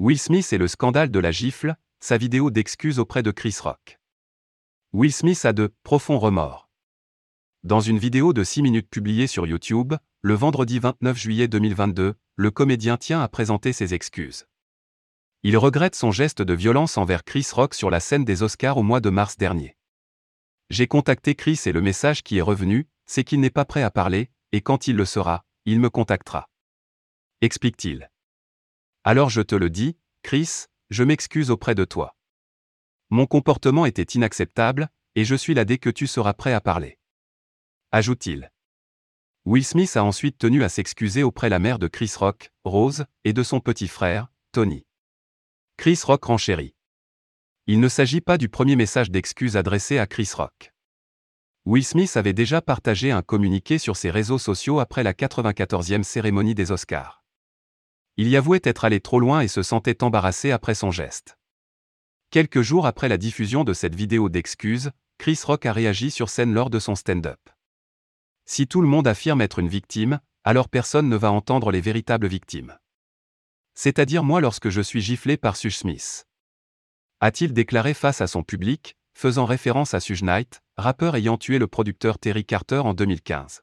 Will 0.00 0.18
Smith 0.18 0.50
et 0.54 0.56
le 0.56 0.66
scandale 0.66 1.10
de 1.10 1.18
la 1.18 1.30
gifle, 1.30 1.76
sa 2.00 2.16
vidéo 2.16 2.50
d'excuses 2.50 2.98
auprès 2.98 3.22
de 3.22 3.30
Chris 3.30 3.58
Rock. 3.60 4.00
Will 4.94 5.12
Smith 5.12 5.44
a 5.44 5.52
de 5.52 5.74
profonds 5.82 6.18
remords. 6.18 6.70
Dans 7.64 7.80
une 7.80 7.98
vidéo 7.98 8.32
de 8.32 8.42
6 8.42 8.62
minutes 8.62 8.88
publiée 8.88 9.26
sur 9.26 9.46
YouTube, 9.46 9.92
le 10.22 10.32
vendredi 10.32 10.78
29 10.78 11.18
juillet 11.18 11.48
2022, 11.48 12.14
le 12.34 12.50
comédien 12.50 12.96
tient 12.96 13.20
à 13.20 13.28
présenter 13.28 13.74
ses 13.74 13.92
excuses. 13.92 14.46
Il 15.42 15.58
regrette 15.58 15.94
son 15.94 16.12
geste 16.12 16.40
de 16.40 16.54
violence 16.54 16.96
envers 16.96 17.22
Chris 17.22 17.48
Rock 17.52 17.74
sur 17.74 17.90
la 17.90 18.00
scène 18.00 18.24
des 18.24 18.42
Oscars 18.42 18.78
au 18.78 18.82
mois 18.82 19.00
de 19.00 19.10
mars 19.10 19.36
dernier. 19.36 19.76
J'ai 20.70 20.86
contacté 20.86 21.34
Chris 21.34 21.60
et 21.66 21.72
le 21.72 21.82
message 21.82 22.22
qui 22.22 22.38
est 22.38 22.40
revenu, 22.40 22.88
c'est 23.04 23.22
qu'il 23.22 23.40
n'est 23.40 23.50
pas 23.50 23.66
prêt 23.66 23.82
à 23.82 23.90
parler, 23.90 24.30
et 24.52 24.62
quand 24.62 24.88
il 24.88 24.96
le 24.96 25.04
sera, 25.04 25.44
il 25.66 25.78
me 25.78 25.90
contactera. 25.90 26.48
Explique-t-il. 27.42 28.08
Alors 29.02 29.30
je 29.30 29.40
te 29.40 29.54
le 29.54 29.70
dis, 29.70 29.96
Chris, 30.22 30.66
je 30.90 31.04
m'excuse 31.04 31.50
auprès 31.50 31.74
de 31.74 31.84
toi. 31.84 32.16
Mon 33.08 33.26
comportement 33.26 33.86
était 33.86 34.02
inacceptable, 34.02 34.90
et 35.14 35.24
je 35.24 35.34
suis 35.34 35.54
là 35.54 35.64
dès 35.64 35.78
que 35.78 35.90
tu 35.90 36.06
seras 36.06 36.34
prêt 36.34 36.52
à 36.52 36.60
parler. 36.60 36.98
Ajoute-t-il. 37.92 38.50
Will 39.46 39.64
Smith 39.64 39.96
a 39.96 40.04
ensuite 40.04 40.36
tenu 40.36 40.62
à 40.62 40.68
s'excuser 40.68 41.22
auprès 41.22 41.48
la 41.48 41.58
mère 41.58 41.78
de 41.78 41.88
Chris 41.88 42.12
Rock, 42.16 42.52
Rose, 42.64 43.06
et 43.24 43.32
de 43.32 43.42
son 43.42 43.60
petit 43.60 43.88
frère, 43.88 44.30
Tony. 44.52 44.84
Chris 45.78 46.00
Rock 46.04 46.24
renchérit. 46.24 46.74
Il 47.66 47.80
ne 47.80 47.88
s'agit 47.88 48.20
pas 48.20 48.36
du 48.36 48.50
premier 48.50 48.76
message 48.76 49.10
d'excuse 49.10 49.56
adressé 49.56 49.98
à 49.98 50.06
Chris 50.06 50.30
Rock. 50.34 50.74
Will 51.64 51.84
Smith 51.84 52.16
avait 52.16 52.34
déjà 52.34 52.60
partagé 52.60 53.10
un 53.12 53.22
communiqué 53.22 53.78
sur 53.78 53.96
ses 53.96 54.10
réseaux 54.10 54.38
sociaux 54.38 54.78
après 54.78 55.02
la 55.02 55.14
94e 55.14 56.02
cérémonie 56.02 56.54
des 56.54 56.70
Oscars. 56.70 57.19
Il 58.20 58.28
y 58.28 58.36
avouait 58.36 58.60
être 58.64 58.84
allé 58.84 59.00
trop 59.00 59.18
loin 59.18 59.40
et 59.40 59.48
se 59.48 59.62
sentait 59.62 60.04
embarrassé 60.04 60.50
après 60.50 60.74
son 60.74 60.90
geste. 60.90 61.38
Quelques 62.28 62.60
jours 62.60 62.84
après 62.84 63.08
la 63.08 63.16
diffusion 63.16 63.64
de 63.64 63.72
cette 63.72 63.94
vidéo 63.94 64.28
d'excuses, 64.28 64.90
Chris 65.16 65.40
Rock 65.42 65.64
a 65.64 65.72
réagi 65.72 66.10
sur 66.10 66.28
scène 66.28 66.52
lors 66.52 66.68
de 66.68 66.78
son 66.78 66.94
stand-up. 66.94 67.40
Si 68.44 68.66
tout 68.66 68.82
le 68.82 68.88
monde 68.88 69.08
affirme 69.08 69.40
être 69.40 69.58
une 69.58 69.70
victime, 69.70 70.20
alors 70.44 70.68
personne 70.68 71.08
ne 71.08 71.16
va 71.16 71.32
entendre 71.32 71.70
les 71.70 71.80
véritables 71.80 72.26
victimes. 72.26 72.76
C'est-à-dire 73.72 74.22
moi 74.22 74.42
lorsque 74.42 74.68
je 74.68 74.82
suis 74.82 75.00
giflé 75.00 75.38
par 75.38 75.56
Suge 75.56 75.78
Smith. 75.78 76.26
A-t-il 77.20 77.54
déclaré 77.54 77.94
face 77.94 78.20
à 78.20 78.26
son 78.26 78.42
public, 78.42 78.98
faisant 79.14 79.46
référence 79.46 79.94
à 79.94 80.00
Suge 80.00 80.24
Knight, 80.24 80.60
rappeur 80.76 81.16
ayant 81.16 81.38
tué 81.38 81.58
le 81.58 81.68
producteur 81.68 82.18
Terry 82.18 82.44
Carter 82.44 82.80
en 82.80 82.92
2015. 82.92 83.62